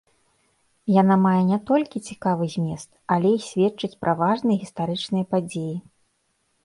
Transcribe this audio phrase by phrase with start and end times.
[1.01, 5.75] Яна мае не толькі цікавы змест, але і сведчыць пра важныя гістарычныя падзеі.